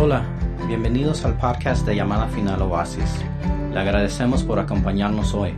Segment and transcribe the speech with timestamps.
[0.00, 0.24] Hola,
[0.68, 3.16] bienvenidos al podcast de Llamada Final Oasis.
[3.72, 5.54] Le agradecemos por acompañarnos hoy.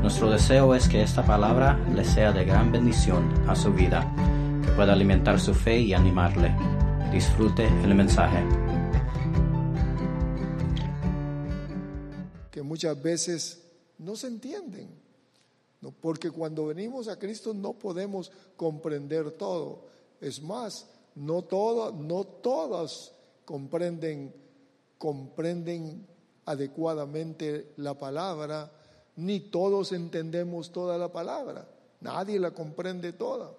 [0.00, 4.10] Nuestro deseo es que esta palabra le sea de gran bendición a su vida,
[4.64, 6.56] que pueda alimentar su fe y animarle.
[7.12, 8.42] Disfrute el mensaje.
[12.50, 13.66] que muchas veces
[13.98, 14.88] no se entienden,
[15.82, 15.90] ¿no?
[15.90, 19.88] porque cuando venimos a Cristo no podemos comprender todo.
[20.22, 23.13] Es más, no todas, no todas
[23.44, 24.34] comprenden,
[24.98, 26.06] comprenden
[26.46, 28.70] adecuadamente la palabra,
[29.16, 31.68] ni todos entendemos toda la palabra.
[32.00, 33.52] Nadie la comprende toda.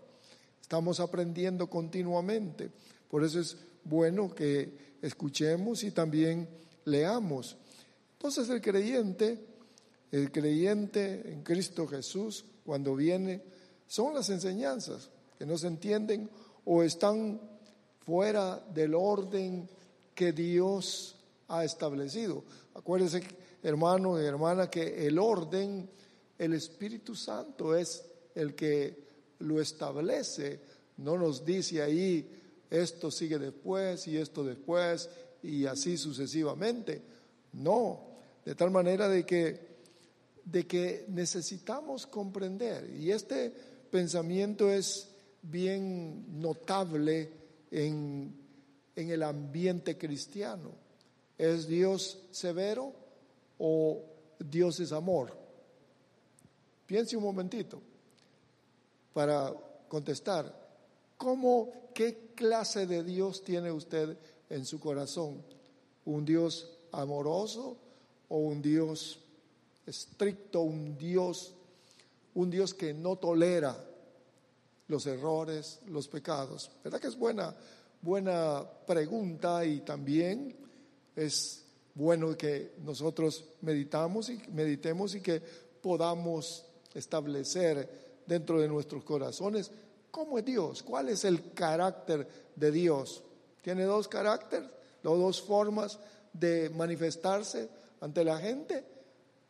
[0.61, 2.69] Estamos aprendiendo continuamente.
[3.09, 6.47] Por eso es bueno que escuchemos y también
[6.85, 7.57] leamos.
[8.13, 9.45] Entonces el creyente,
[10.11, 13.41] el creyente en Cristo Jesús, cuando viene,
[13.87, 16.29] son las enseñanzas que no se entienden
[16.65, 17.39] o están
[18.05, 19.69] fuera del orden
[20.15, 21.17] que Dios
[21.49, 22.43] ha establecido.
[22.73, 23.21] Acuérdense,
[23.61, 25.89] hermano y hermana, que el orden,
[26.39, 28.03] el Espíritu Santo es
[28.33, 28.97] el que
[29.39, 30.59] lo establece.
[30.97, 32.27] No nos dice ahí,
[32.69, 35.09] esto sigue después y esto después
[35.43, 37.01] y así sucesivamente.
[37.53, 37.99] No,
[38.43, 39.59] de tal manera de que,
[40.43, 42.89] de que necesitamos comprender.
[42.95, 43.53] Y este
[43.91, 45.09] pensamiento es
[45.41, 47.31] bien notable
[47.71, 48.44] en,
[48.95, 50.71] en el ambiente cristiano.
[51.37, 52.93] ¿Es Dios severo
[53.59, 54.01] o
[54.39, 55.35] Dios es amor?
[56.85, 57.81] Piense un momentito
[59.13, 59.53] para
[59.87, 60.53] contestar.
[61.17, 64.17] ¿Cómo, qué clase de Dios tiene usted
[64.49, 65.41] en su corazón?
[66.05, 67.77] ¿Un Dios amoroso
[68.29, 69.19] o un Dios
[69.85, 71.53] estricto, un Dios,
[72.33, 73.75] un Dios que no tolera
[74.87, 76.69] los errores, los pecados?
[76.83, 77.55] ¿Verdad que es buena,
[78.05, 80.55] buena pregunta y también
[81.15, 85.41] es bueno que nosotros meditamos y meditemos y que
[85.81, 89.71] podamos establecer dentro de nuestros corazones
[90.11, 93.23] cómo es Dios, cuál es el carácter de Dios.
[93.63, 94.69] Tiene dos caracteres,
[95.01, 95.97] dos formas
[96.31, 97.67] de manifestarse
[98.01, 98.85] ante la gente.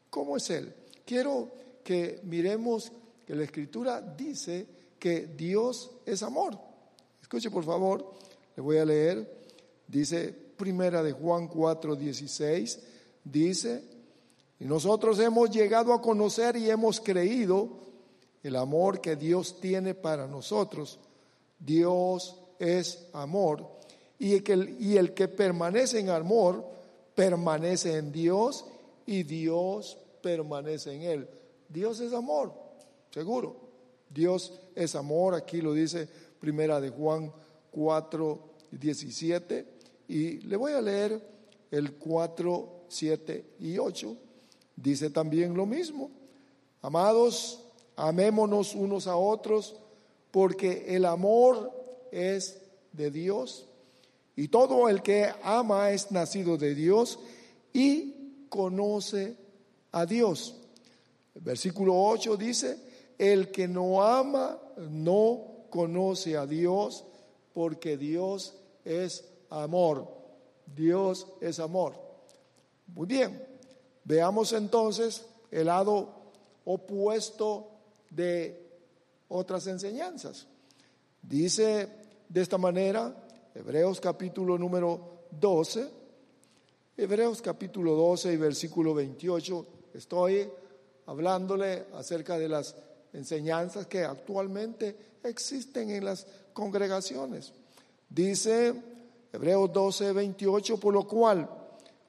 [0.09, 0.73] ¿Cómo es Él?
[1.05, 1.51] Quiero
[1.83, 2.89] que miremos
[3.27, 4.65] que la Escritura dice
[4.97, 6.57] que Dios es amor.
[7.21, 8.13] Escuche por favor,
[8.55, 9.29] le voy a leer.
[9.87, 12.79] Dice primera de Juan 4, 16,
[13.23, 13.83] dice,
[14.59, 17.69] y nosotros hemos llegado a conocer y hemos creído
[18.41, 20.99] el amor que Dios tiene para nosotros.
[21.59, 23.67] Dios es amor.
[24.17, 26.63] Y el que, y el que permanece en amor,
[27.13, 28.65] permanece en Dios
[29.05, 31.29] y Dios permanece en él.
[31.67, 32.53] Dios es amor,
[33.11, 33.65] seguro.
[34.09, 36.07] Dios es amor, aquí lo dice
[36.39, 37.33] primera de Juan
[37.75, 38.39] 4,
[38.71, 39.65] 17.
[40.07, 41.21] Y le voy a leer
[41.71, 44.15] el 4, 7 y 8.
[44.77, 46.09] Dice también lo mismo.
[46.81, 47.59] Amados,
[47.97, 49.75] amémonos unos a otros,
[50.31, 51.71] porque el amor
[52.11, 52.61] es
[52.93, 53.67] de Dios.
[54.37, 57.19] Y todo el que ama es nacido de Dios
[57.73, 59.35] y conoce
[59.91, 60.55] a Dios.
[61.33, 62.77] El versículo 8 dice,
[63.17, 67.03] el que no ama no conoce a Dios,
[67.55, 70.05] porque Dios es amor.
[70.75, 71.95] Dios es amor.
[72.87, 73.47] Muy bien,
[74.03, 76.09] veamos entonces el lado
[76.65, 77.69] opuesto
[78.09, 78.61] de
[79.29, 80.47] otras enseñanzas.
[81.21, 81.87] Dice
[82.27, 83.15] de esta manera,
[83.55, 85.89] Hebreos capítulo número 12,
[86.97, 90.49] Hebreos capítulo 12 y versículo 28, estoy
[91.05, 92.75] hablándole acerca de las
[93.13, 97.53] enseñanzas que actualmente existen en las congregaciones.
[98.09, 98.73] Dice
[99.31, 101.49] Hebreos 12, 28, por lo cual,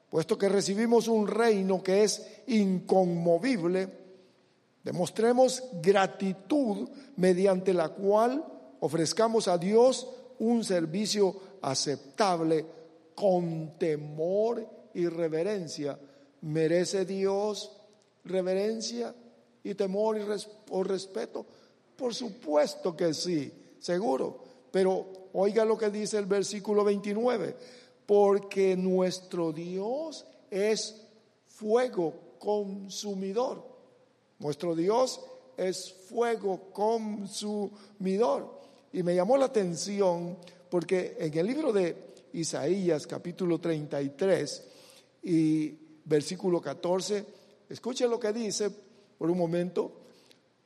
[0.09, 3.89] puesto que recibimos un reino que es inconmovible,
[4.83, 8.43] demostremos gratitud mediante la cual
[8.79, 10.07] ofrezcamos a Dios
[10.39, 12.65] un servicio aceptable
[13.13, 15.99] con temor y reverencia.
[16.41, 17.75] ¿Merece Dios
[18.23, 19.13] reverencia
[19.61, 20.21] y temor y
[20.69, 21.45] o respeto?
[21.97, 23.51] Por supuesto que sí,
[23.87, 24.37] seguro.
[24.69, 27.55] Pero oiga lo que dice el versículo 29,
[28.05, 31.01] porque nuestro Dios es
[31.47, 33.63] fuego consumidor.
[34.39, 35.21] Nuestro Dios
[35.55, 38.59] es fuego consumidor.
[38.91, 40.37] Y me llamó la atención
[40.69, 41.95] porque en el libro de
[42.33, 44.63] Isaías capítulo 33
[45.23, 45.69] y
[46.05, 47.25] versículo 14,
[47.69, 48.69] escuche lo que dice
[49.17, 49.91] por un momento,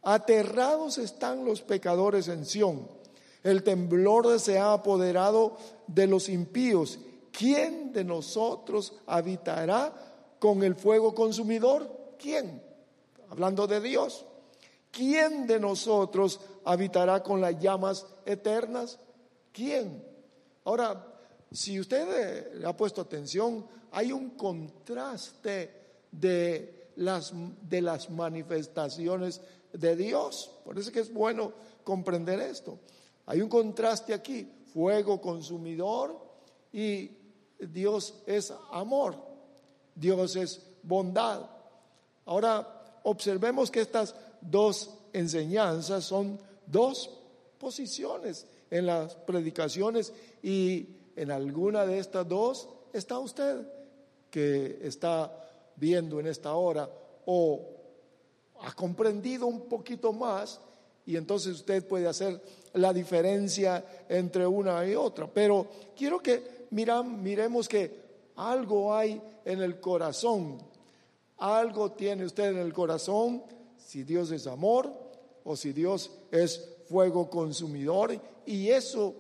[0.02, 3.01] aterrados están los pecadores en Sión,
[3.44, 5.58] el temblor se ha apoderado
[5.88, 7.00] de los impíos
[7.32, 9.94] ¿quién de nosotros habitará
[10.40, 12.16] con el fuego consumidor?
[12.20, 12.62] ¿Quién?
[13.30, 14.26] Hablando de Dios.
[14.92, 19.00] ¿Quién de nosotros habitará con las llamas eternas?
[19.54, 20.04] ¿Quién?
[20.66, 21.08] Ahora,
[21.52, 25.72] si usted le ha puesto atención, hay un contraste
[26.12, 29.42] de las, de las manifestaciones
[29.72, 30.52] de Dios.
[30.66, 31.54] Por eso que es bueno
[31.84, 32.78] comprender esto.
[33.26, 36.18] Hay un contraste aquí, fuego consumidor
[36.74, 37.12] y
[37.60, 39.16] Dios es amor,
[39.96, 41.50] Dios es bondad.
[42.26, 47.10] Ahora, observemos que estas dos enseñanzas son dos
[47.58, 53.68] posiciones en las predicaciones y en alguna de estas dos está usted
[54.30, 55.32] que está
[55.76, 56.90] viendo en esta hora
[57.26, 57.68] o
[58.62, 60.60] ha comprendido un poquito más
[61.06, 62.42] y entonces usted puede hacer
[62.74, 65.28] la diferencia entre una y otra.
[65.28, 68.02] Pero quiero que miran, miremos que
[68.36, 70.58] algo hay en el corazón,
[71.38, 73.44] algo tiene usted en el corazón,
[73.78, 74.92] si Dios es amor
[75.44, 79.16] o si Dios es fuego consumidor, y eso,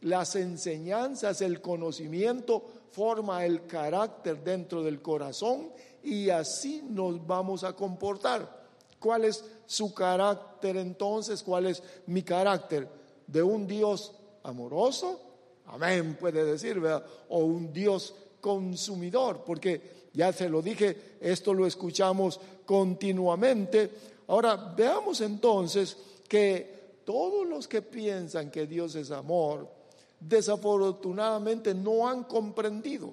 [0.00, 5.70] las enseñanzas, el conocimiento, forma el carácter dentro del corazón
[6.02, 8.63] y así nos vamos a comportar.
[9.04, 11.42] ¿Cuál es su carácter entonces?
[11.42, 12.88] ¿Cuál es mi carácter?
[13.26, 14.14] ¿De un Dios
[14.44, 15.20] amoroso?
[15.66, 17.04] Amén, puede decir, ¿verdad?
[17.28, 23.90] O un Dios consumidor, porque ya se lo dije, esto lo escuchamos continuamente.
[24.28, 29.68] Ahora, veamos entonces que todos los que piensan que Dios es amor,
[30.18, 33.12] desafortunadamente no han comprendido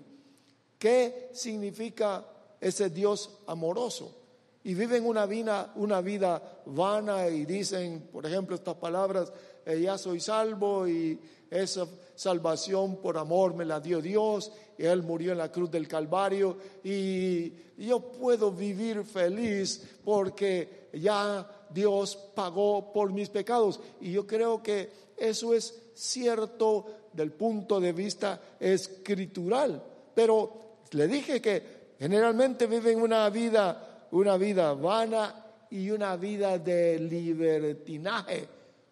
[0.79, 2.25] qué significa
[2.61, 4.20] ese Dios amoroso
[4.63, 9.31] y viven una vida, una vida vana y dicen, por ejemplo, estas palabras,
[9.65, 11.19] eh, ya soy salvo y
[11.49, 15.87] esa salvación por amor me la dio Dios, y Él murió en la cruz del
[15.87, 23.79] Calvario y yo puedo vivir feliz porque ya Dios pagó por mis pecados.
[23.99, 31.41] Y yo creo que eso es cierto del punto de vista escritural, pero le dije
[31.41, 38.47] que generalmente viven una vida una vida vana y una vida de libertinaje,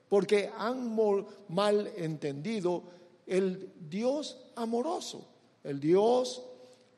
[0.07, 0.97] porque han
[1.49, 2.83] mal entendido
[3.27, 5.25] el Dios amoroso,
[5.63, 6.43] el Dios,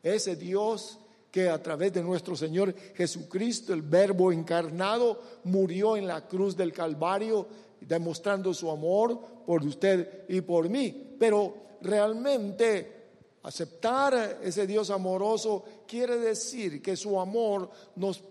[0.02, 1.00] ese Dios
[1.32, 6.74] que a través de nuestro Señor Jesucristo, el Verbo encarnado, murió en la cruz del
[6.74, 7.48] Calvario,
[7.80, 11.16] demostrando su amor por usted y por mí.
[11.18, 13.01] Pero realmente
[13.44, 18.22] Aceptar ese Dios amoroso quiere decir que su amor nos,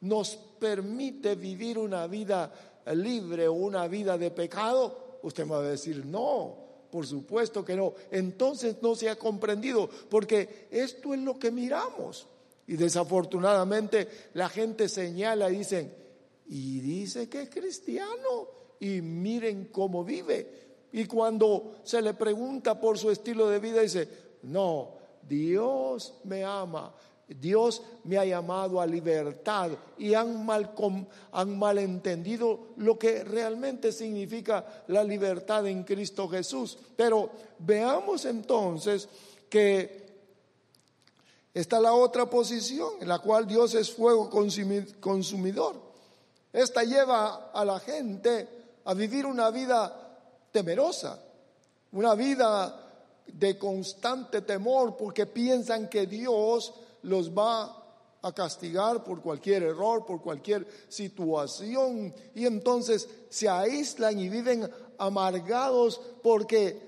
[0.00, 2.52] nos permite vivir una vida
[2.94, 5.18] libre o una vida de pecado.
[5.22, 6.56] Usted me va a decir, no,
[6.90, 7.94] por supuesto que no.
[8.10, 12.26] Entonces no se ha comprendido, porque esto es lo que miramos.
[12.66, 15.94] Y desafortunadamente la gente señala y dicen,
[16.48, 18.48] y dice que es cristiano,
[18.80, 20.66] y miren cómo vive.
[20.92, 24.92] Y cuando se le pregunta por su estilo de vida, dice, no,
[25.28, 26.92] Dios me ama.
[27.28, 30.72] Dios me ha llamado a libertad y han mal,
[31.32, 36.78] han malentendido lo que realmente significa la libertad en Cristo Jesús.
[36.96, 39.08] Pero veamos entonces
[39.50, 40.06] que
[41.52, 44.30] está la otra posición en la cual Dios es fuego
[45.00, 45.80] consumidor.
[46.52, 48.48] Esta lleva a la gente
[48.84, 50.20] a vivir una vida
[50.52, 51.20] temerosa,
[51.90, 52.85] una vida
[53.32, 57.84] de constante temor porque piensan que Dios los va
[58.22, 64.68] a castigar por cualquier error, por cualquier situación y entonces se aíslan y viven
[64.98, 66.86] amargados porque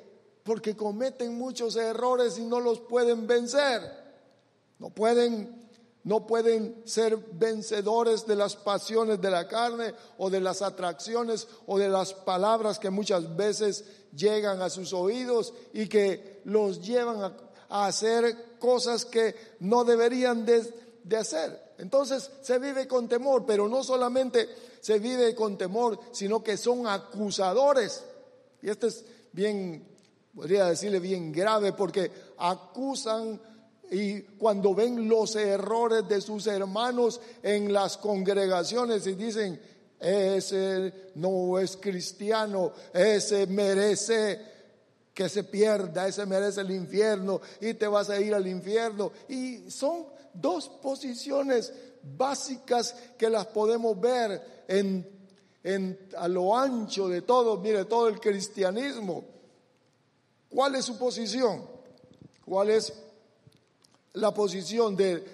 [0.49, 3.83] porque cometen muchos errores y no los pueden vencer.
[4.78, 5.58] No pueden
[6.09, 11.79] no pueden ser vencedores de las pasiones de la carne o de las atracciones o
[11.79, 13.85] de las palabras que muchas veces
[14.17, 17.35] llegan a sus oídos y que los llevan
[17.69, 20.65] a, hacer cosas que no deberían de,
[21.15, 21.75] hacer.
[21.77, 24.49] Entonces se vive con temor, pero no solamente
[24.81, 28.03] se vive con temor, sino que son acusadores.
[28.62, 29.87] Y esto es bien,
[30.35, 33.38] podría decirle bien grave, porque acusan
[33.90, 39.61] y cuando ven los errores de sus hermanos en las congregaciones y dicen,
[39.99, 44.40] ese no es cristiano, ese merece
[45.12, 49.11] que se pierda, ese merece el infierno y te vas a ir al infierno.
[49.28, 51.73] Y son dos posiciones
[52.16, 59.25] básicas que las podemos ver en, a lo ancho de todo, mire, todo el cristianismo.
[60.49, 61.66] ¿Cuál es su posición?
[62.45, 62.92] ¿Cuál es
[64.15, 65.25] la posición de,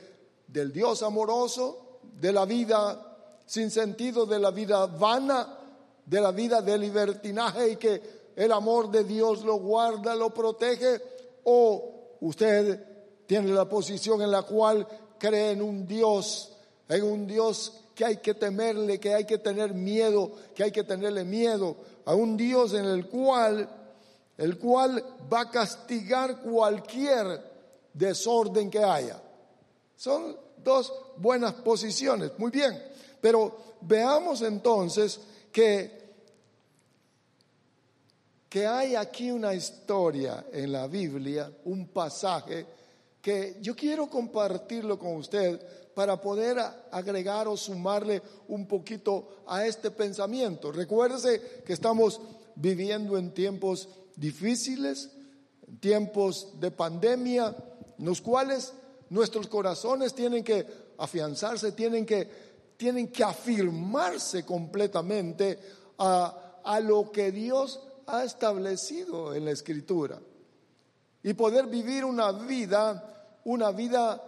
[0.47, 3.15] del Dios amoroso, de la vida
[3.47, 5.59] sin sentido, de la vida vana,
[6.05, 11.01] de la vida de libertinaje y que el amor de Dios lo guarda, lo protege?
[11.45, 12.85] ¿O usted
[13.27, 14.87] tiene la posición en la cual
[15.19, 16.53] cree en un Dios,
[16.89, 20.85] en un Dios que hay que temerle, que hay que tener miedo, que hay que
[20.85, 23.69] tenerle miedo a un Dios en el cual,
[24.37, 25.03] el cual
[25.33, 27.54] va a castigar cualquier
[27.95, 29.23] desorden que haya.
[29.97, 32.81] Son dos buenas posiciones, muy bien.
[33.21, 35.21] Pero veamos entonces
[35.51, 36.03] que,
[38.49, 42.67] que hay aquí una historia en la Biblia, un pasaje
[43.23, 45.59] que yo quiero compartirlo con usted
[45.95, 46.59] para poder
[46.91, 50.73] agregar o sumarle un poquito a este pensamiento.
[50.73, 52.21] Recuérdese que estamos
[52.57, 55.11] viviendo en tiempos difíciles,
[55.81, 58.73] tiempos de pandemia, en los cuales
[59.11, 60.67] nuestros corazones tienen que
[60.99, 62.29] afianzarse, tienen que,
[62.77, 65.59] tienen que afirmarse completamente
[65.99, 70.21] a, a lo que Dios ha establecido en la Escritura
[71.23, 74.23] y poder vivir una vida, una vida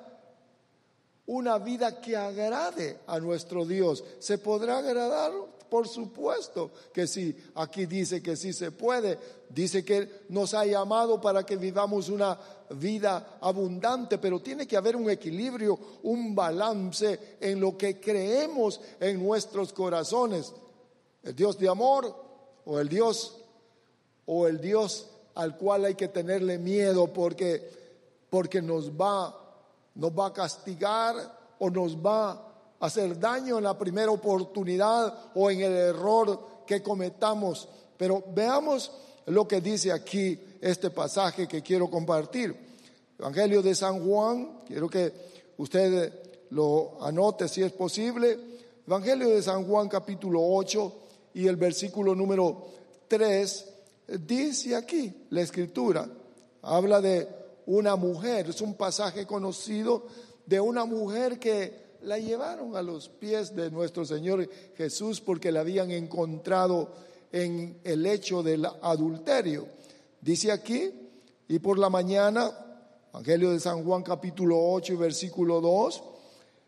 [1.27, 4.05] una vida que agrade a nuestro Dios.
[4.21, 5.33] ¿Se podrá agradar?
[5.69, 7.37] Por supuesto que sí.
[7.55, 9.19] Aquí dice que sí se puede.
[9.49, 12.39] Dice que nos ha llamado para que vivamos una
[12.71, 19.23] vida abundante, pero tiene que haber un equilibrio, un balance en lo que creemos en
[19.25, 20.53] nuestros corazones.
[21.23, 22.15] El Dios de amor
[22.65, 23.37] o el Dios
[24.27, 27.87] o el Dios al cual hay que tenerle miedo porque
[28.31, 29.35] porque nos va
[29.95, 31.15] nos va a castigar
[31.59, 32.46] o nos va
[32.81, 37.69] hacer daño en la primera oportunidad o en el error que cometamos.
[37.97, 38.93] Pero veamos
[39.27, 42.55] lo que dice aquí este pasaje que quiero compartir.
[43.19, 45.13] Evangelio de San Juan, quiero que
[45.57, 46.13] usted
[46.51, 48.39] lo anote si es posible.
[48.87, 50.93] Evangelio de San Juan capítulo 8
[51.35, 52.67] y el versículo número
[53.09, 53.67] 3
[54.27, 56.09] dice aquí la escritura,
[56.63, 57.29] habla de
[57.67, 60.07] una mujer, es un pasaje conocido
[60.45, 65.61] de una mujer que la llevaron a los pies de nuestro Señor Jesús porque la
[65.61, 66.93] habían encontrado
[67.33, 69.69] en el hecho del adulterio.
[70.21, 70.91] Dice aquí,
[71.49, 72.51] y por la mañana,
[73.13, 76.03] Evangelio de San Juan capítulo 8 y versículo 2,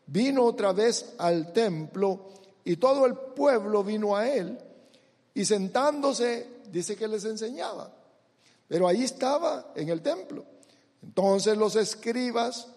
[0.07, 2.31] vino otra vez al templo
[2.65, 4.59] y todo el pueblo vino a él
[5.35, 7.93] y sentándose, dice que les enseñaba.
[8.67, 10.45] Pero ahí estaba en el templo.
[11.03, 12.69] Entonces los escribas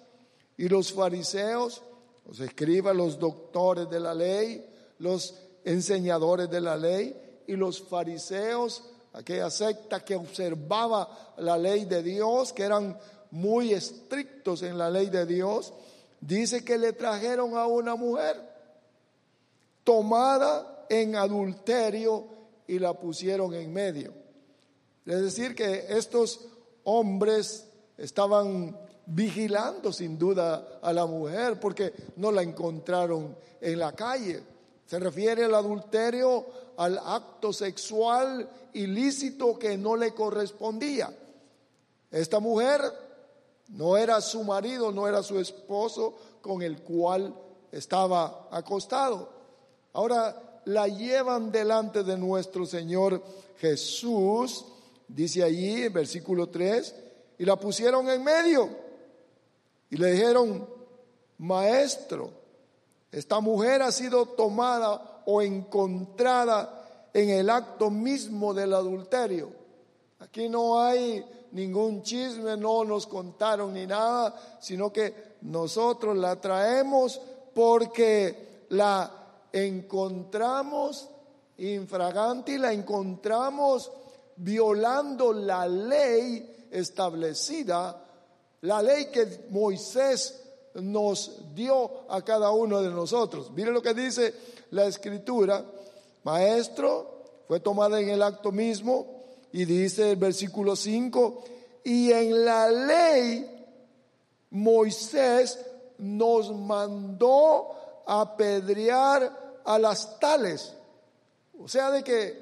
[0.58, 1.82] y los fariseos,
[2.26, 4.66] los escribas, los doctores de la ley,
[5.00, 12.02] los enseñadores de la ley y los fariseos, aquella secta que observaba la ley de
[12.04, 12.98] Dios, que eran
[13.32, 15.74] muy estrictos en la ley de Dios,
[16.20, 18.38] dice que le trajeron a una mujer
[19.84, 22.28] tomada en adulterio
[22.68, 24.14] y la pusieron en medio.
[25.06, 26.48] Es decir, que estos
[26.84, 28.78] hombres estaban
[29.14, 34.42] vigilando sin duda a la mujer porque no la encontraron en la calle.
[34.86, 36.46] Se refiere al adulterio,
[36.78, 41.14] al acto sexual ilícito que no le correspondía.
[42.10, 42.82] Esta mujer
[43.70, 47.34] no era su marido, no era su esposo con el cual
[47.72, 49.30] estaba acostado.
[49.94, 53.22] Ahora la llevan delante de nuestro Señor
[53.60, 54.66] Jesús,
[55.08, 56.96] dice allí, versículo 3,
[57.40, 58.91] y la pusieron en medio
[59.92, 60.68] y le dijeron,
[61.38, 62.32] maestro,
[63.12, 69.52] esta mujer ha sido tomada o encontrada en el acto mismo del adulterio.
[70.20, 77.20] Aquí no hay ningún chisme, no nos contaron ni nada, sino que nosotros la traemos
[77.54, 79.12] porque la
[79.52, 81.10] encontramos
[81.58, 83.92] infragante y la encontramos
[84.38, 88.06] violando la ley establecida,
[88.62, 90.42] la ley que Moisés
[90.76, 93.52] nos dio a cada uno de nosotros.
[93.52, 94.34] Mire lo que dice
[94.72, 95.66] la escritura,
[96.24, 101.44] maestro, fue tomada en el acto mismo y dice el versículo 5,
[101.84, 103.66] y en la ley
[104.52, 105.60] Moisés
[105.98, 110.74] nos mandó apedrear a las tales.
[111.60, 112.42] O sea, de que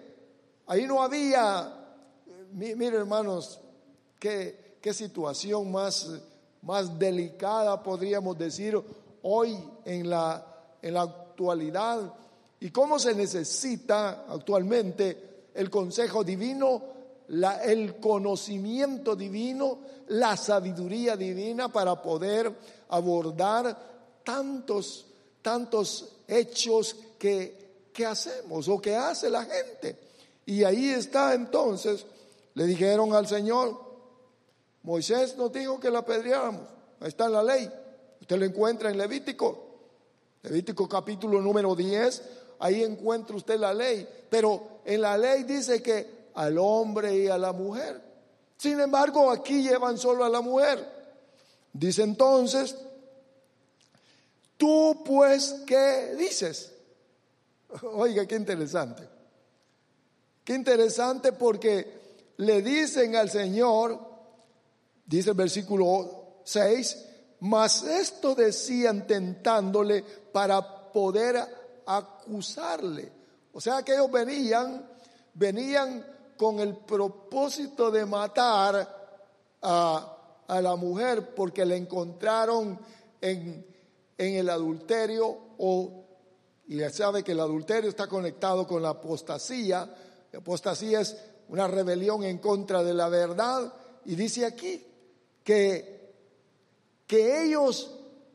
[0.67, 1.73] ahí no había,
[2.51, 3.59] mire hermanos,
[4.19, 6.09] Qué, qué situación más,
[6.61, 8.79] más delicada podríamos decir
[9.23, 10.45] hoy en la,
[10.81, 12.13] en la actualidad
[12.59, 16.97] y cómo se necesita actualmente el consejo divino
[17.29, 22.51] la- el conocimiento divino, la sabiduría divina para poder
[22.89, 23.77] abordar
[24.23, 25.05] tantos,
[25.41, 29.95] tantos hechos que, que hacemos o que hace la gente.
[30.47, 32.03] Y ahí está entonces,
[32.55, 33.79] le dijeron al Señor,
[34.83, 36.61] Moisés nos dijo que la apedreáramos,
[36.99, 37.71] ahí está en la ley,
[38.21, 39.69] usted lo encuentra en Levítico,
[40.43, 42.21] Levítico capítulo número 10,
[42.59, 47.37] ahí encuentra usted la ley, pero en la ley dice que al hombre y a
[47.37, 48.01] la mujer.
[48.57, 50.85] Sin embargo, aquí llevan solo a la mujer.
[51.73, 52.75] Dice entonces,
[54.57, 56.73] tú pues, ¿qué dices?
[57.93, 59.07] Oiga, qué interesante.
[60.43, 61.99] Qué interesante porque
[62.37, 63.99] le dicen al Señor,
[65.09, 67.05] dice el versículo 6,
[67.41, 71.37] mas esto decían tentándole para poder
[71.85, 73.11] acusarle.
[73.51, 74.87] O sea que ellos venían,
[75.33, 76.05] venían
[76.37, 78.97] con el propósito de matar
[79.63, 82.79] a, a la mujer porque la encontraron
[83.19, 83.65] en,
[84.15, 86.05] en el adulterio o,
[86.67, 89.91] y ya sabe que el adulterio está conectado con la apostasía.
[90.31, 93.73] La apostasía es una rebelión en contra de la verdad
[94.05, 94.85] y dice aquí
[95.43, 96.13] que,
[97.07, 97.91] que ellos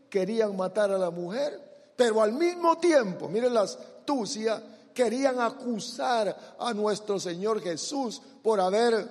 [0.08, 1.60] querían matar a la mujer,
[1.96, 9.08] pero al mismo tiempo, miren la astucia, querían acusar a nuestro Señor Jesús por haber,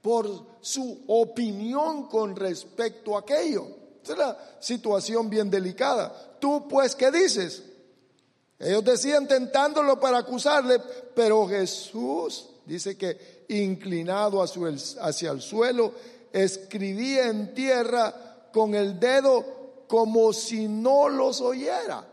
[0.00, 3.66] por su opinión con respecto a aquello.
[4.02, 6.12] Es la situación bien delicada.
[6.40, 7.62] Tú pues, ¿qué dices?
[8.58, 10.80] Ellos decían tentándolo para acusarle,
[11.14, 15.92] pero Jesús dice que inclinado hacia el suelo,
[16.32, 22.06] escribía en tierra con el dedo como si no los oyera.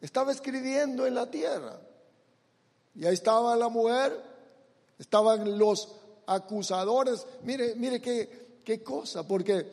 [0.00, 1.78] Estaba escribiendo en la tierra.
[2.94, 4.18] Y ahí estaba la mujer,
[4.98, 5.96] estaban los
[6.26, 7.26] acusadores.
[7.42, 9.66] Mire, mire qué, qué cosa, porque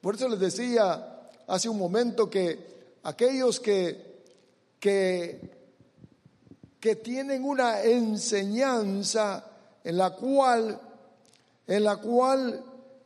[0.00, 4.22] por eso les decía hace un momento que aquellos que,
[4.78, 5.40] que,
[6.80, 9.44] que tienen una enseñanza
[9.84, 10.80] en la cual,
[11.66, 12.64] en la cual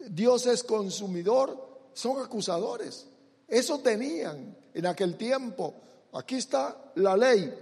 [0.08, 1.56] Dios es consumidor,
[1.92, 3.06] son acusadores.
[3.48, 5.74] Eso tenían en aquel tiempo.
[6.12, 7.52] Aquí está la ley.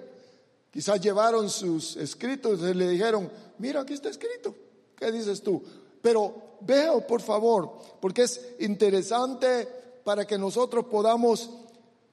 [0.70, 4.54] Quizás llevaron sus escritos y le dijeron, mira, aquí está escrito.
[4.96, 5.62] ¿Qué dices tú?
[6.02, 9.68] Pero veo, por favor, porque es interesante
[10.02, 11.50] para que nosotros podamos,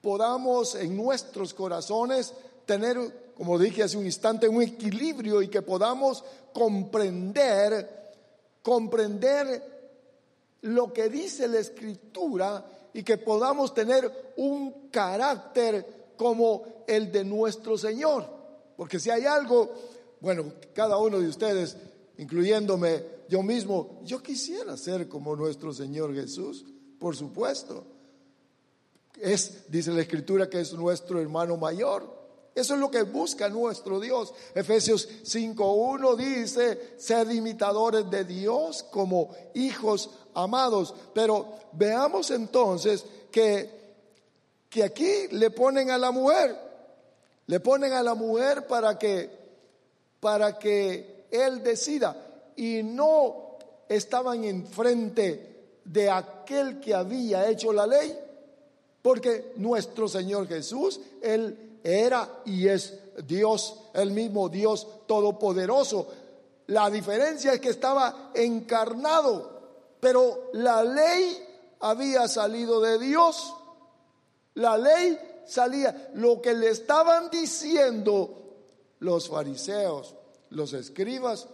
[0.00, 2.32] podamos en nuestros corazones
[2.64, 8.01] tener, como dije hace un instante, un equilibrio y que podamos comprender,
[8.62, 9.72] comprender
[10.62, 17.76] lo que dice la escritura y que podamos tener un carácter como el de nuestro
[17.76, 18.26] Señor.
[18.76, 19.72] Porque si hay algo,
[20.20, 21.76] bueno, cada uno de ustedes,
[22.18, 26.64] incluyéndome yo mismo, yo quisiera ser como nuestro Señor Jesús,
[26.98, 27.84] por supuesto.
[29.20, 32.21] Es, dice la Escritura, que es nuestro hermano mayor.
[32.54, 34.34] Eso es lo que busca nuestro Dios.
[34.54, 40.94] Efesios 5.1 dice, ser imitadores de Dios como hijos amados.
[41.14, 43.70] Pero veamos entonces que,
[44.68, 46.58] que aquí le ponen a la mujer,
[47.46, 49.30] le ponen a la mujer para que,
[50.20, 52.14] para que él decida.
[52.54, 53.56] Y no
[53.88, 55.52] estaban enfrente
[55.84, 58.16] de aquel que había hecho la ley,
[59.00, 66.08] porque nuestro Señor Jesús, Él era y es Dios, el mismo Dios todopoderoso.
[66.68, 69.60] La diferencia es que estaba encarnado,
[70.00, 71.38] pero la ley
[71.80, 73.54] había salido de Dios.
[74.54, 76.10] La ley salía.
[76.14, 78.42] Lo que le estaban diciendo
[79.00, 80.14] los fariseos,
[80.50, 81.48] los escribas,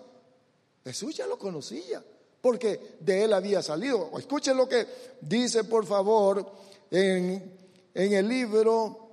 [0.84, 2.02] Jesús ya lo conocía,
[2.40, 4.10] porque de él había salido.
[4.18, 4.86] Escuchen lo que
[5.20, 6.46] dice, por favor,
[6.90, 7.58] en,
[7.94, 9.07] en el libro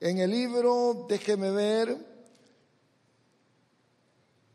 [0.00, 1.96] en el libro, déjeme ver,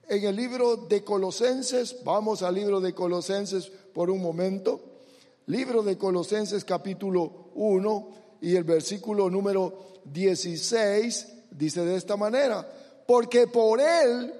[0.08, 4.82] en el libro de Colosenses, vamos al libro de Colosenses por un momento,
[5.46, 8.10] libro de Colosenses capítulo 1
[8.42, 12.68] y el versículo número 16 dice de esta manera,
[13.08, 14.34] porque por él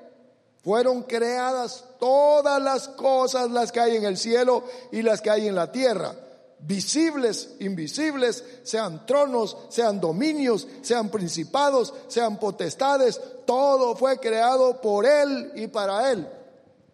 [0.64, 5.48] fueron creadas todas las cosas, las que hay en el cielo y las que hay
[5.48, 6.16] en la tierra
[6.62, 15.52] visibles, invisibles, sean tronos, sean dominios, sean principados, sean potestades, todo fue creado por Él
[15.56, 16.28] y para Él.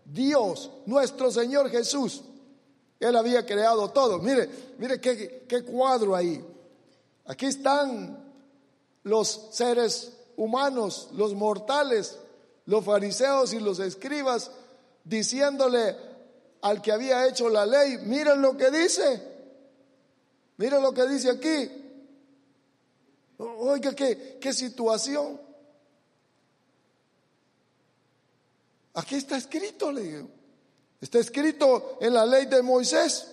[0.06, 2.24] Dios, nuestro Señor Jesús,
[3.00, 4.20] Él había creado todo.
[4.20, 6.44] Mire, mire qué, qué cuadro ahí.
[7.26, 8.24] Aquí están
[9.04, 12.18] los seres humanos, los mortales,
[12.66, 14.52] los fariseos y los escribas
[15.04, 15.96] diciéndole
[16.62, 19.35] al que había hecho la ley, miren lo que dice,
[20.58, 21.72] miren lo que dice aquí.
[23.38, 25.40] Oiga, qué, qué situación.
[28.94, 30.28] Aquí está escrito, le digo.
[31.02, 33.28] Está escrito en la ley de Moisés.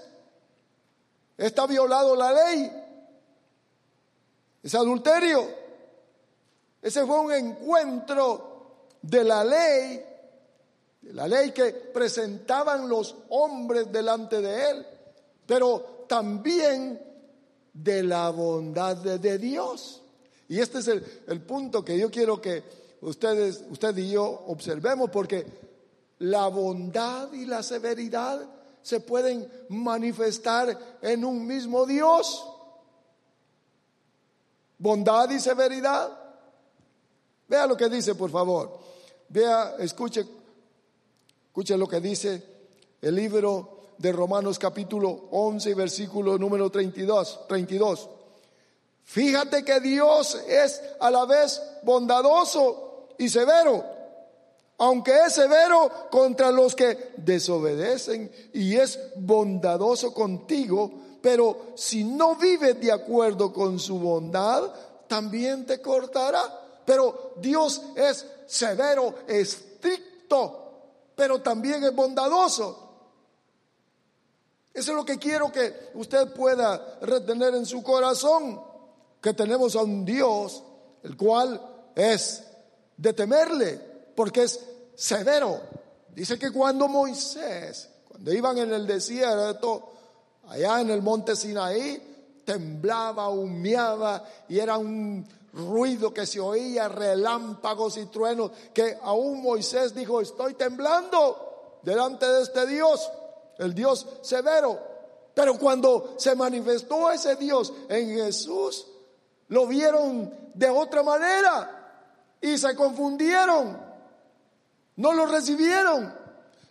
[1.38, 2.70] Está violado la ley.
[4.62, 5.48] Es adulterio.
[6.80, 8.52] Ese fue un encuentro
[9.00, 10.04] de la ley,
[11.00, 14.86] de la ley que presentaban los hombres delante de él,
[15.46, 17.00] pero también
[17.72, 20.02] de la bondad de, Dios.
[20.48, 22.62] Y este es el, el punto que yo quiero que
[23.00, 25.46] ustedes, usted y yo observemos, porque
[26.18, 28.48] la bondad y la severidad
[28.82, 32.44] se pueden manifestar en un mismo Dios.
[34.78, 36.18] Bondad y severidad.
[37.48, 38.78] Vea lo que dice, por favor.
[39.28, 40.26] Vea, escuche,
[41.46, 42.42] escuche lo que dice
[43.00, 43.71] el libro
[44.02, 48.08] de Romanos capítulo 11, versículo número 32, 32.
[49.04, 54.02] Fíjate que Dios es a la vez bondadoso y severo
[54.78, 60.90] aunque es severo contra los que desobedecen y es bondadoso contigo,
[61.22, 64.72] pero si no vives de acuerdo con su bondad,
[65.06, 66.40] también te cortará.
[66.84, 70.72] Pero Dios es severo, estricto,
[71.14, 72.81] pero también es bondadoso.
[74.74, 78.60] Eso es lo que quiero que usted pueda retener en su corazón,
[79.20, 80.62] que tenemos a un Dios,
[81.02, 81.60] el cual
[81.94, 82.44] es
[82.96, 83.80] de temerle,
[84.14, 84.60] porque es
[84.94, 85.60] severo.
[86.14, 89.90] Dice que cuando Moisés, cuando iban en el desierto,
[90.48, 97.98] allá en el monte Sinaí, temblaba, humeaba y era un ruido que se oía, relámpagos
[97.98, 103.10] y truenos, que aún Moisés dijo, estoy temblando delante de este Dios,
[103.62, 104.78] el Dios severo.
[105.34, 108.86] Pero cuando se manifestó ese Dios en Jesús,
[109.48, 113.78] lo vieron de otra manera y se confundieron.
[114.96, 116.14] No lo recibieron.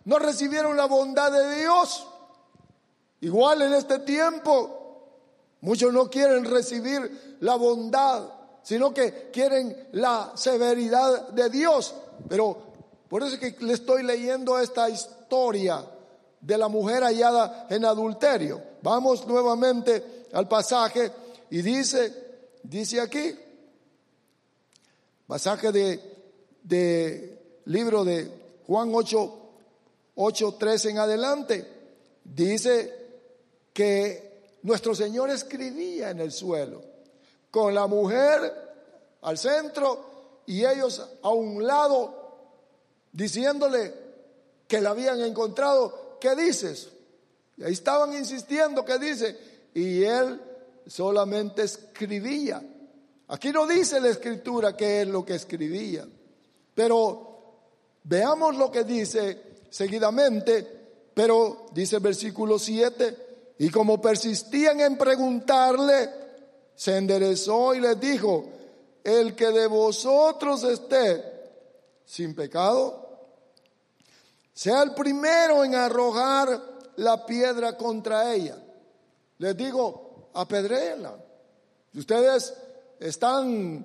[0.04, 2.06] No recibieron la bondad de Dios.
[3.20, 5.08] Igual en este tiempo,
[5.60, 8.28] muchos no quieren recibir la bondad,
[8.62, 11.94] sino que quieren la severidad de Dios.
[12.28, 12.56] Pero
[13.08, 15.84] por eso es que le estoy leyendo esta historia
[16.42, 18.60] de la mujer hallada en adulterio.
[18.82, 21.10] Vamos nuevamente al pasaje
[21.48, 22.12] y dice,
[22.62, 23.34] dice aquí,
[25.26, 26.00] pasaje de,
[26.62, 28.28] de libro de
[28.66, 29.38] Juan 8,
[30.16, 31.68] 8, 13 en adelante,
[32.24, 32.92] dice
[33.72, 36.82] que nuestro Señor escribía en el suelo,
[37.50, 38.52] con la mujer
[39.22, 42.48] al centro y ellos a un lado,
[43.12, 43.94] diciéndole
[44.66, 46.01] que la habían encontrado.
[46.22, 46.88] ¿Qué dices?
[47.56, 49.36] Y ahí estaban insistiendo, ¿qué dice?
[49.74, 50.40] Y él
[50.86, 52.62] solamente escribía.
[53.26, 56.06] Aquí no dice la escritura qué es lo que escribía,
[56.74, 57.32] pero
[58.04, 60.66] Veamos lo que dice seguidamente,
[61.14, 66.10] pero dice el versículo 7, y como persistían en preguntarle,
[66.74, 68.44] se enderezó y les dijo,
[69.04, 71.22] el que de vosotros esté
[72.04, 73.01] sin pecado,
[74.52, 76.60] sea el primero en arrojar
[76.96, 78.56] la piedra contra ella.
[79.38, 81.16] Les digo, apedréela.
[81.92, 82.54] Si ustedes
[83.00, 83.84] están,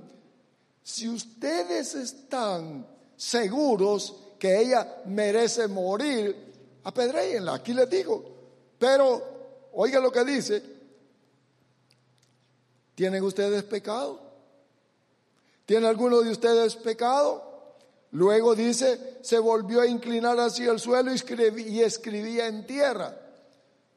[0.84, 8.24] si ustedes están seguros que ella merece morir, apedréenla, aquí les digo.
[8.78, 10.62] Pero, oiga lo que dice,
[12.94, 14.22] ¿tienen ustedes pecado?
[15.66, 17.47] ¿Tiene alguno de ustedes pecado?
[18.18, 23.16] Luego dice, se volvió a inclinar hacia el suelo y escribía en tierra.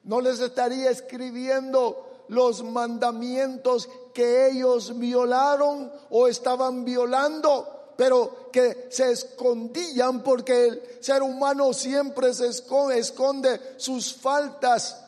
[0.04, 9.10] No les estaría escribiendo los mandamientos que ellos violaron o estaban violando pero que se
[9.10, 15.02] escondían porque el ser humano siempre se esconde, sus faltas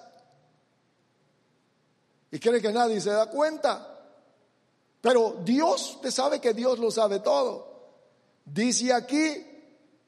[2.31, 3.98] y cree que nadie se da cuenta.
[5.03, 7.72] Pero Dios, usted sabe que Dios lo sabe todo.
[8.44, 9.46] Dice aquí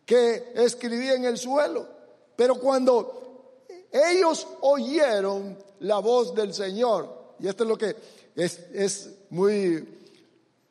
[0.05, 1.89] que escribía en el suelo,
[2.37, 3.57] pero cuando
[3.91, 7.97] ellos oyeron la voz del Señor, y esto es lo que
[8.37, 9.89] es, muy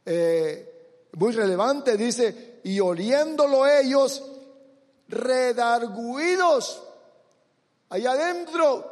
[0.05, 0.73] eh,
[1.13, 4.23] muy relevante, dice, y oliéndolo ellos,
[5.07, 6.81] redarguidos
[7.89, 8.91] allá adentro,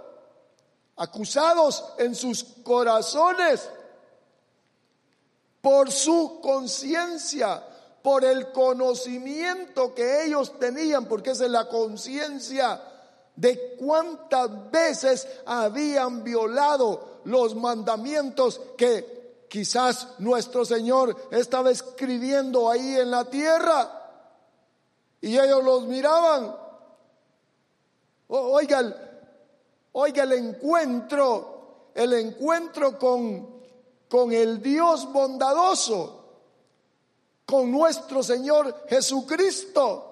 [0.97, 3.67] acusados en sus corazones
[5.61, 7.63] por su conciencia,
[8.01, 12.81] por el conocimiento que ellos tenían, porque esa es la conciencia
[13.35, 23.11] de cuántas veces habían violado los mandamientos que quizás nuestro Señor estaba escribiendo ahí en
[23.11, 23.97] la tierra.
[25.21, 26.55] Y ellos los miraban.
[28.29, 28.95] Oiga,
[29.91, 33.61] oiga el encuentro, el encuentro con,
[34.09, 36.20] con el Dios bondadoso
[37.45, 40.11] con nuestro Señor Jesucristo,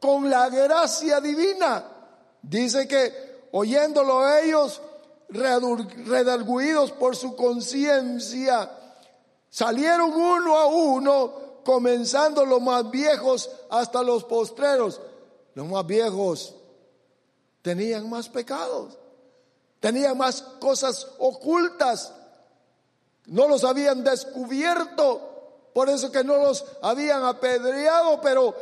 [0.00, 1.84] con la gracia divina.
[2.42, 4.80] Dice que oyéndolo ellos,
[5.28, 8.70] redarguidos por su conciencia,
[9.50, 15.00] salieron uno a uno, comenzando los más viejos hasta los postreros.
[15.54, 16.54] Los más viejos
[17.62, 18.96] tenían más pecados,
[19.80, 22.14] tenían más cosas ocultas,
[23.26, 25.37] no los habían descubierto
[25.72, 28.54] por eso que no los habían apedreado, pero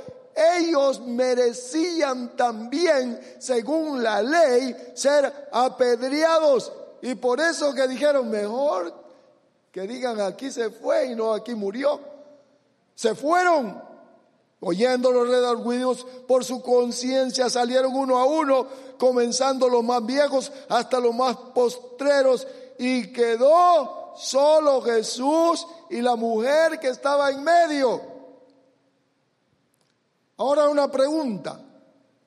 [0.58, 6.72] ellos merecían también, según la ley, ser apedreados.
[7.00, 8.92] Y por eso que dijeron, mejor
[9.72, 12.00] que digan aquí se fue y no aquí murió.
[12.94, 13.82] Se fueron,
[14.60, 18.66] oyendo los redarguidos por su conciencia, salieron uno a uno,
[18.98, 22.46] comenzando los más viejos hasta los más postreros,
[22.78, 28.00] y quedó solo Jesús y la mujer que estaba en medio.
[30.38, 31.60] Ahora una pregunta.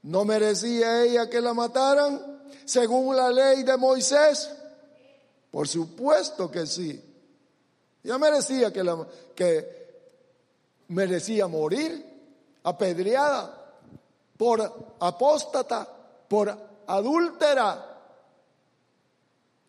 [0.01, 4.49] ¿No merecía ella que la mataran según la ley de Moisés?
[5.51, 7.03] Por supuesto que sí.
[8.03, 9.79] Ya merecía que, la, que
[10.87, 12.05] merecía morir,
[12.63, 13.55] apedreada,
[14.37, 15.87] por apóstata,
[16.27, 17.85] por adúltera.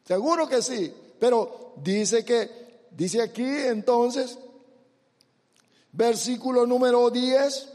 [0.05, 0.95] Seguro que sí.
[1.21, 4.39] Pero dice que, dice aquí entonces,
[5.93, 7.69] versículo número 10,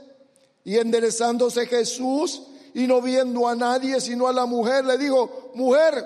[0.66, 2.42] y enderezándose Jesús
[2.74, 6.04] y no viendo a nadie sino a la mujer, le dijo, mujer,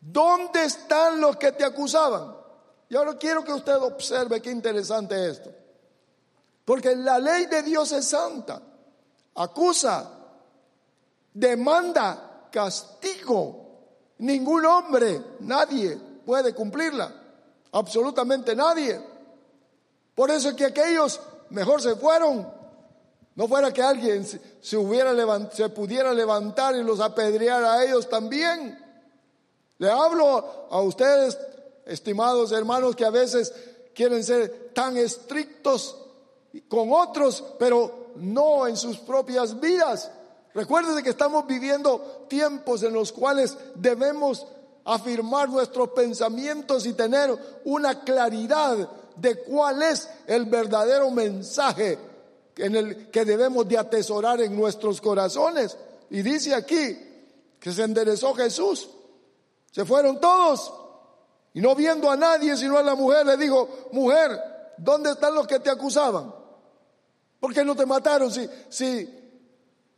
[0.00, 2.36] ¿dónde están los que te acusaban?
[2.88, 5.50] Y ahora quiero que usted observe qué interesante esto.
[6.64, 8.62] Porque la ley de Dios es santa.
[9.34, 10.10] Acusa,
[11.32, 13.71] demanda, castigo.
[14.22, 17.12] Ningún hombre, nadie puede cumplirla.
[17.72, 19.00] Absolutamente nadie.
[20.14, 22.48] Por eso es que aquellos mejor se fueron.
[23.34, 25.12] No fuera que alguien se, hubiera
[25.50, 28.78] se pudiera levantar y los apedrear a ellos también.
[29.78, 31.36] Le hablo a ustedes,
[31.84, 33.52] estimados hermanos, que a veces
[33.92, 35.96] quieren ser tan estrictos
[36.68, 40.12] con otros, pero no en sus propias vidas.
[40.54, 44.46] Recuerden que estamos viviendo tiempos en los cuales debemos
[44.84, 47.34] afirmar nuestros pensamientos y tener
[47.64, 51.98] una claridad de cuál es el verdadero mensaje
[52.56, 55.76] en el que debemos de atesorar en nuestros corazones.
[56.10, 56.98] Y dice aquí
[57.58, 58.90] que se enderezó Jesús.
[59.70, 60.72] Se fueron todos
[61.54, 64.38] y no viendo a nadie sino a la mujer le dijo, mujer,
[64.76, 66.34] ¿dónde están los que te acusaban?
[67.40, 69.21] ¿Por qué no te mataron si, si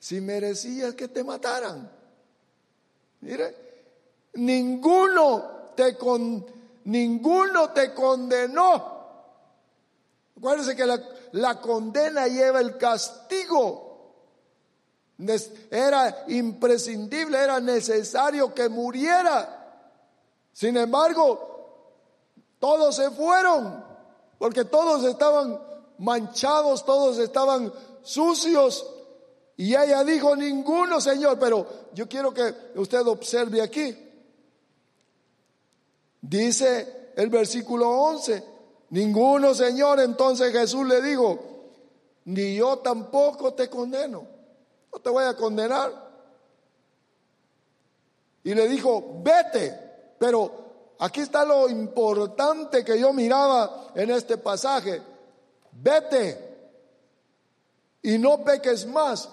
[0.05, 1.90] si merecías que te mataran.
[3.23, 3.57] Mire,
[4.35, 6.45] ninguno te, con,
[6.85, 8.93] ninguno te condenó.
[10.37, 14.12] Acuérdense que la, la condena lleva el castigo.
[15.71, 19.88] Era imprescindible, era necesario que muriera.
[20.53, 23.83] Sin embargo, todos se fueron,
[24.37, 25.59] porque todos estaban
[25.97, 28.93] manchados, todos estaban sucios,
[29.57, 33.97] y ella dijo, ninguno, Señor, pero yo quiero que usted observe aquí.
[36.21, 38.43] Dice el versículo 11,
[38.90, 41.38] ninguno, Señor, entonces Jesús le dijo,
[42.25, 44.27] ni yo tampoco te condeno,
[44.93, 45.93] no te voy a condenar.
[48.43, 49.79] Y le dijo, vete,
[50.19, 50.51] pero
[50.99, 55.01] aquí está lo importante que yo miraba en este pasaje,
[55.73, 56.55] vete
[58.03, 59.29] y no peques más.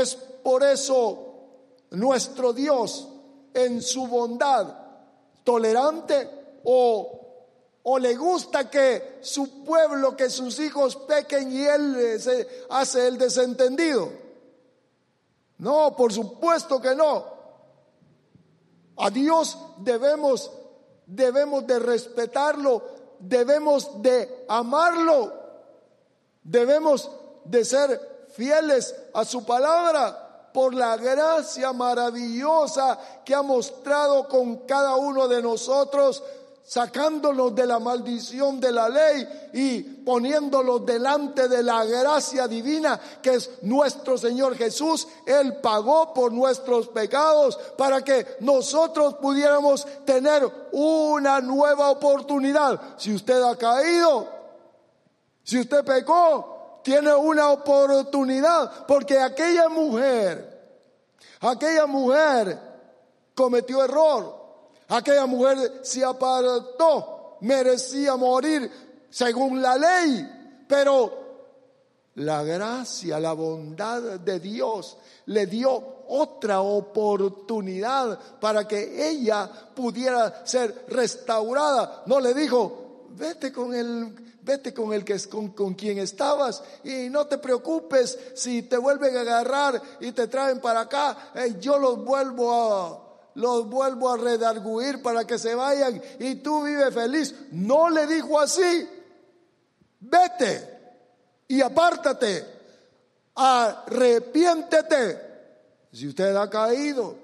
[0.00, 1.34] Es por eso
[1.90, 3.08] nuestro Dios
[3.54, 4.74] en su bondad
[5.44, 6.28] tolerante
[6.64, 7.20] o,
[7.82, 13.18] o le gusta que su pueblo, que sus hijos pequen y él se hace el
[13.18, 14.10] desentendido.
[15.58, 17.26] No, por supuesto que no.
[18.96, 20.50] A Dios debemos
[21.06, 22.82] debemos de respetarlo,
[23.18, 25.32] debemos de amarlo,
[26.42, 27.10] debemos
[27.44, 34.96] de ser fieles a su palabra por la gracia maravillosa que ha mostrado con cada
[34.96, 36.22] uno de nosotros
[36.64, 43.34] sacándolos de la maldición de la ley y poniéndolos delante de la gracia divina que
[43.34, 45.08] es nuestro Señor Jesús.
[45.26, 52.80] Él pagó por nuestros pecados para que nosotros pudiéramos tener una nueva oportunidad.
[52.96, 54.28] Si usted ha caído,
[55.42, 56.51] si usted pecó,
[56.82, 60.60] tiene una oportunidad porque aquella mujer,
[61.40, 62.58] aquella mujer
[63.34, 64.42] cometió error
[64.92, 68.70] Aquella mujer se apartó, merecía morir
[69.08, 71.22] según la ley, pero
[72.16, 80.84] la gracia, la bondad de Dios le dio otra oportunidad para que ella pudiera ser
[80.88, 82.02] restaurada.
[82.04, 82.81] No le dijo,
[83.16, 87.38] vete con el, vete con el que es con, con quien estabas y no te
[87.38, 92.52] preocupes si te vuelven a agarrar y te traen para acá, eh, yo los vuelvo
[92.52, 97.34] a, los vuelvo a redarguir para que se vayan y tú vives feliz.
[97.52, 98.88] No le dijo así.
[100.00, 100.72] Vete
[101.48, 102.46] y apártate.
[103.34, 105.32] Arrepiéntete.
[105.92, 107.16] Si usted ha caído,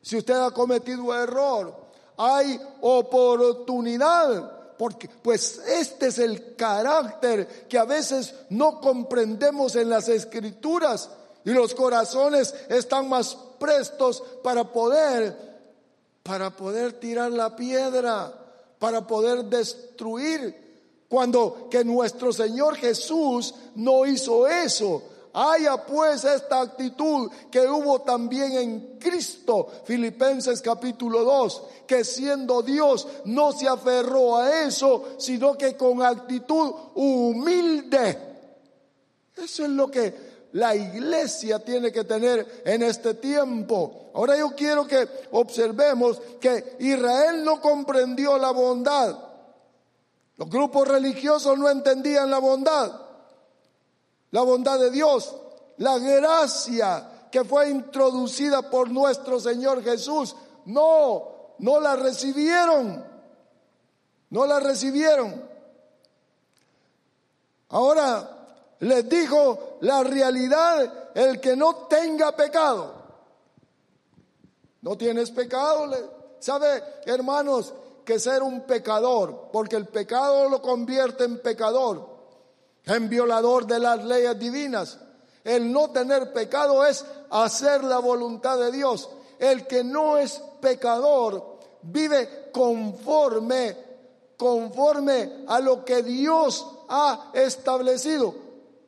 [0.00, 1.74] si usted ha cometido error,
[2.16, 4.55] hay oportunidad.
[4.78, 11.08] Porque, pues este es el carácter que a veces no comprendemos en las escrituras
[11.44, 15.46] y los corazones están más prestos para poder
[16.26, 18.34] para poder tirar la piedra,
[18.80, 20.66] para poder destruir.
[21.08, 25.02] Cuando que nuestro Señor Jesús no hizo eso.
[25.38, 33.06] Haya pues esta actitud que hubo también en Cristo, Filipenses capítulo 2, que siendo Dios
[33.26, 38.18] no se aferró a eso, sino que con actitud humilde.
[39.36, 44.12] Eso es lo que la iglesia tiene que tener en este tiempo.
[44.14, 49.18] Ahora yo quiero que observemos que Israel no comprendió la bondad.
[50.38, 53.05] Los grupos religiosos no entendían la bondad,
[54.36, 55.34] la bondad de Dios,
[55.78, 60.36] la gracia que fue introducida por nuestro Señor Jesús.
[60.66, 63.02] No, no la recibieron,
[64.28, 65.42] no la recibieron.
[67.70, 68.28] Ahora,
[68.80, 72.92] les dijo la realidad, el que no tenga pecado.
[74.82, 75.90] No tienes pecado.
[76.40, 77.72] ¿Sabe, hermanos,
[78.04, 82.15] que ser un pecador, porque el pecado lo convierte en pecador,
[82.86, 84.98] en violador de las leyes divinas.
[85.44, 89.10] El no tener pecado es hacer la voluntad de Dios.
[89.38, 93.76] El que no es pecador vive conforme,
[94.36, 98.34] conforme a lo que Dios ha establecido.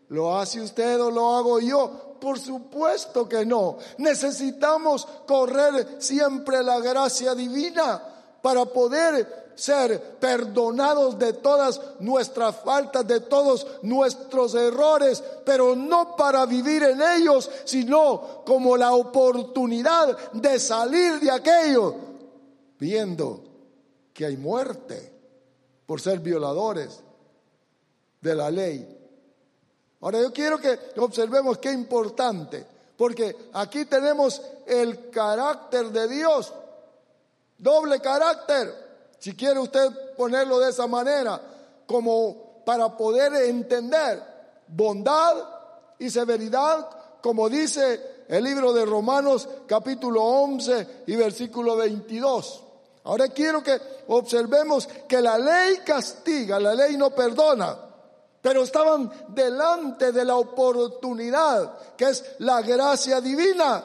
[0.09, 2.17] ¿Lo hace usted o lo hago yo?
[2.21, 3.79] Por supuesto que no.
[3.99, 13.21] Necesitamos correr siempre la gracia divina para poder ser perdonados de todas nuestras faltas, de
[13.21, 21.19] todos nuestros errores, pero no para vivir en ellos, sino como la oportunidad de salir
[21.19, 21.95] de aquello,
[22.79, 23.43] viendo
[24.15, 25.13] que hay muerte
[25.87, 27.01] por ser violadores
[28.21, 28.97] de la ley.
[30.01, 32.65] Ahora yo quiero que observemos qué importante,
[32.97, 36.53] porque aquí tenemos el carácter de Dios,
[37.59, 38.73] doble carácter,
[39.19, 41.41] si quiere usted ponerlo de esa manera,
[41.87, 44.23] como para poder entender
[44.69, 45.37] bondad
[45.99, 46.89] y severidad,
[47.21, 52.65] como dice el libro de Romanos capítulo 11 y versículo 22.
[53.05, 57.89] Ahora quiero que observemos que la ley castiga, la ley no perdona
[58.41, 63.85] pero estaban delante de la oportunidad que es la gracia divina.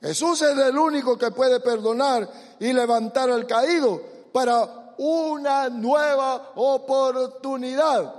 [0.00, 4.00] Jesús es el único que puede perdonar y levantar al caído
[4.32, 8.14] para una nueva oportunidad.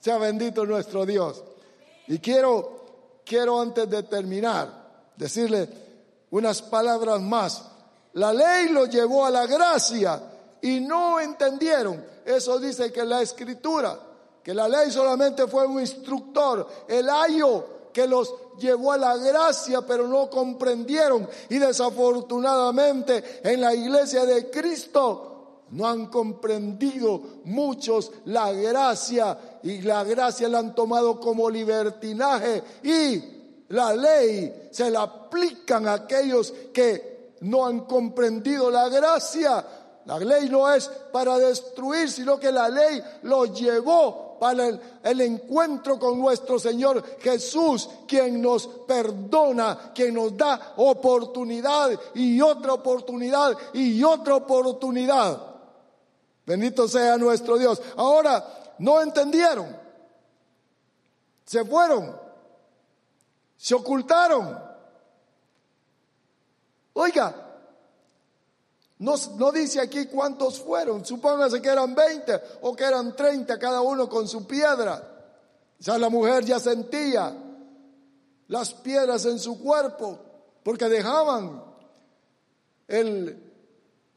[0.00, 1.42] Sea bendito nuestro Dios.
[2.08, 4.68] Y quiero, quiero antes de terminar
[5.16, 5.68] decirle
[6.30, 7.62] unas palabras más.
[8.14, 10.20] La ley lo llevó a la gracia
[10.60, 12.04] y no entendieron.
[12.24, 13.98] Eso dice que la escritura
[14.44, 19.80] que la ley solamente fue un instructor, el ayo que los llevó a la gracia,
[19.86, 21.26] pero no comprendieron.
[21.48, 25.30] Y desafortunadamente en la iglesia de Cristo
[25.70, 33.22] no han comprendido muchos la gracia y la gracia la han tomado como libertinaje y
[33.68, 39.64] la ley se la aplican a aquellos que no han comprendido la gracia.
[40.04, 45.98] La ley no es para destruir, sino que la ley lo llevó para el, encuentro
[45.98, 54.04] con nuestro Señor Jesús, quien nos perdona, quien nos da oportunidad y otra oportunidad y
[54.04, 55.40] otra oportunidad.
[56.44, 57.80] Bendito sea nuestro Dios.
[57.96, 59.74] Ahora, no entendieron.
[61.46, 62.14] Se fueron.
[63.56, 64.62] Se ocultaron.
[66.92, 67.43] Oiga,
[68.98, 71.04] no, no, dice aquí cuántos fueron.
[71.04, 75.02] Supóngase que eran 20 o que eran 30, cada uno con su piedra.
[75.78, 77.36] Ya la mujer ya sentía
[78.48, 80.18] las piedras en su cuerpo
[80.62, 81.62] porque dejaban
[82.86, 83.52] el,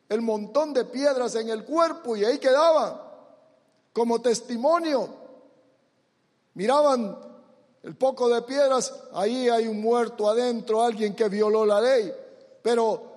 [0.09, 3.01] el montón de piedras en el cuerpo y ahí quedaban
[3.93, 5.09] como testimonio.
[6.53, 7.17] Miraban
[7.83, 12.13] el poco de piedras, ahí hay un muerto adentro, alguien que violó la ley.
[12.61, 13.16] Pero,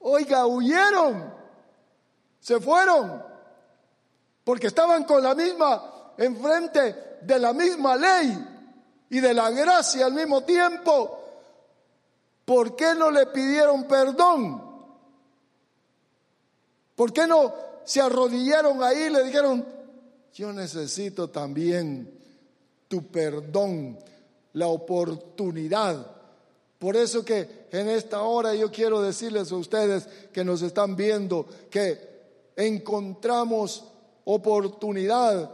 [0.00, 1.32] oiga, huyeron,
[2.40, 3.22] se fueron,
[4.44, 8.46] porque estaban con la misma, enfrente de la misma ley
[9.10, 11.24] y de la gracia al mismo tiempo.
[12.44, 14.68] ¿Por qué no le pidieron perdón?
[16.94, 19.64] ¿Por qué no se arrodillaron ahí y le dijeron,
[20.32, 22.18] yo necesito también
[22.88, 23.98] tu perdón,
[24.54, 26.17] la oportunidad?
[26.78, 31.46] Por eso que en esta hora yo quiero decirles a ustedes que nos están viendo
[31.70, 31.98] que
[32.54, 33.84] encontramos
[34.24, 35.50] oportunidad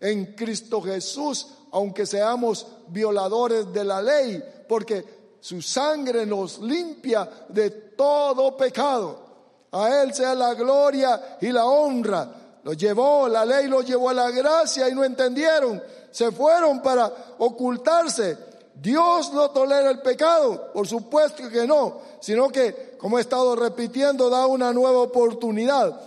[0.00, 5.04] en Cristo Jesús, aunque seamos violadores de la ley, porque
[5.40, 9.26] su sangre nos limpia de todo pecado.
[9.72, 12.30] A Él sea la gloria y la honra.
[12.62, 15.82] Lo llevó, la ley lo llevó a la gracia y no entendieron.
[16.10, 18.47] Se fueron para ocultarse.
[18.80, 24.30] Dios no tolera el pecado, por supuesto que no, sino que, como he estado repitiendo,
[24.30, 26.00] da una nueva oportunidad.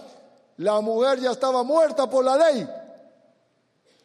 [0.57, 2.67] La mujer ya estaba muerta por la ley.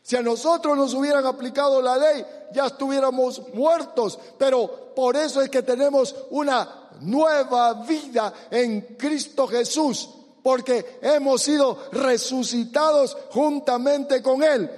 [0.02, 5.50] Si a nosotros nos hubieran aplicado la ley, ya estuviéramos muertos, pero por eso es
[5.50, 10.08] que tenemos una nueva vida en Cristo Jesús,
[10.42, 14.70] porque hemos sido resucitados juntamente con Él.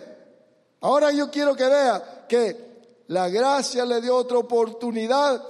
[0.80, 2.67] Ahora yo quiero que vea que
[3.08, 5.42] la gracia le dio otra oportunidad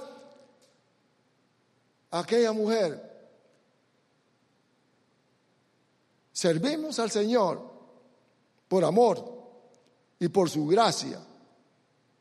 [2.11, 3.07] a aquella mujer.
[6.31, 7.61] Servimos al Señor
[8.67, 9.39] por amor
[10.19, 11.19] y por su gracia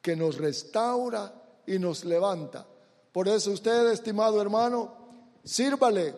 [0.02, 1.32] que nos restaura
[1.66, 2.66] y nos levanta.
[3.12, 4.92] Por eso usted, estimado hermano,
[5.44, 6.14] sírvale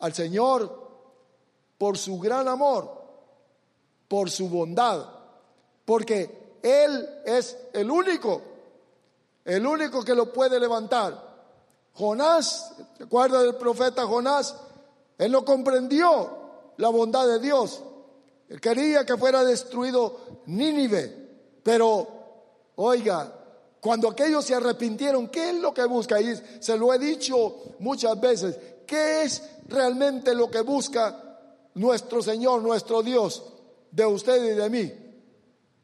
[0.00, 0.90] al Señor
[1.78, 2.90] por su gran amor,
[4.06, 5.06] por su bondad,
[5.84, 8.42] porque Él es el único,
[9.56, 11.28] el único que lo puede levantar.
[11.94, 14.54] Jonás, ¿recuerda del profeta Jonás?
[15.18, 16.38] Él no comprendió
[16.76, 17.82] la bondad de Dios.
[18.48, 22.06] Él quería que fuera destruido Nínive, pero
[22.76, 23.32] oiga,
[23.80, 26.20] cuando aquellos se arrepintieron, ¿qué es lo que busca?
[26.20, 28.56] Y se lo he dicho muchas veces.
[28.86, 31.38] ¿Qué es realmente lo que busca
[31.74, 33.42] nuestro Señor, nuestro Dios,
[33.90, 34.92] de usted y de mí?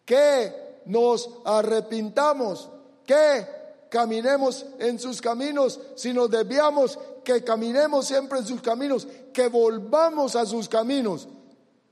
[0.05, 2.69] Que nos arrepintamos,
[3.05, 3.56] que
[3.91, 10.37] caminemos en sus caminos, si nos desviamos, que caminemos siempre en sus caminos, que volvamos
[10.37, 11.29] a sus caminos,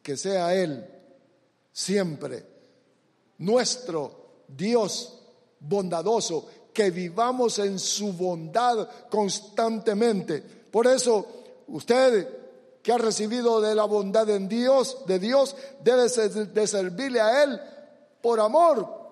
[0.02, 0.86] que sea Él
[1.72, 2.46] siempre
[3.38, 5.18] nuestro Dios
[5.60, 10.42] bondadoso, que vivamos en su bondad constantemente.
[10.70, 11.26] Por eso,
[11.68, 12.28] usted
[12.82, 17.60] que ha recibido de la bondad en Dios, de Dios, debe de servirle a Él
[18.20, 19.03] por amor.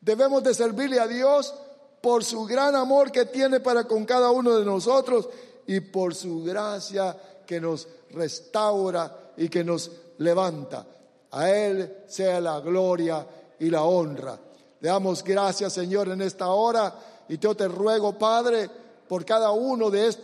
[0.00, 1.54] Debemos de servirle a Dios
[2.00, 5.28] por su gran amor que tiene para con cada uno de nosotros
[5.66, 10.86] y por su gracia que nos restaura y que nos levanta.
[11.32, 13.26] A Él sea la gloria
[13.58, 14.38] y la honra.
[14.80, 16.94] Le damos gracias, Señor, en esta hora.
[17.28, 18.70] Y yo te ruego, Padre,
[19.06, 20.16] por cada uno de,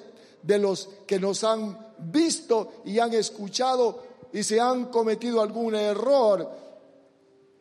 [0.42, 4.02] de los que nos han visto y han escuchado
[4.32, 6.50] y se han cometido algún error,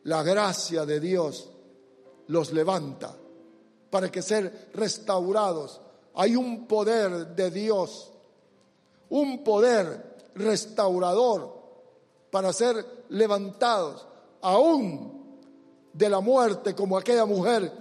[0.04, 1.50] la gracia de Dios
[2.28, 3.14] los levanta
[3.90, 5.80] para que ser restaurados.
[6.14, 8.12] Hay un poder de Dios,
[9.10, 11.56] un poder restaurador
[12.30, 14.06] para ser levantados,
[14.42, 15.40] aún
[15.92, 17.72] de la muerte como aquella mujer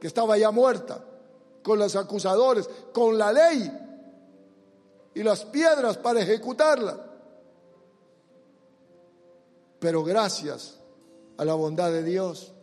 [0.00, 1.04] que estaba ya muerta,
[1.62, 3.72] con los acusadores, con la ley
[5.14, 6.98] y las piedras para ejecutarla.
[9.78, 10.80] Pero gracias
[11.36, 12.53] a la bondad de Dios,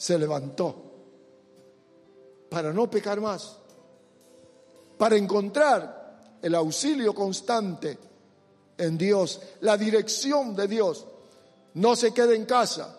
[0.00, 0.74] se levantó
[2.48, 3.58] para no pecar más,
[4.96, 7.98] para encontrar el auxilio constante
[8.78, 11.06] en Dios, la dirección de Dios.
[11.74, 12.96] No se quede en casa,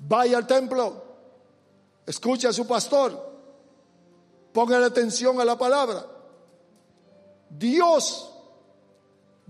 [0.00, 1.02] Vaya al templo,
[2.06, 3.32] escuche a su pastor,
[4.52, 6.06] ponga atención a la palabra.
[7.50, 8.32] Dios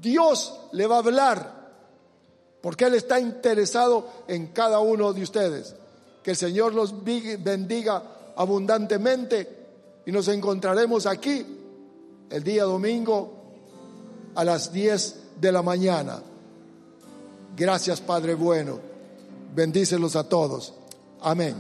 [0.01, 1.58] Dios le va a hablar,
[2.61, 5.75] porque Él está interesado en cada uno de ustedes.
[6.23, 8.03] Que el Señor los bendiga
[8.37, 9.57] abundantemente
[10.05, 11.45] y nos encontraremos aquí
[12.31, 13.33] el día domingo
[14.35, 16.23] a las 10 de la mañana.
[17.57, 18.79] Gracias Padre bueno.
[19.55, 20.75] Bendícelos a todos.
[21.21, 21.55] Amén.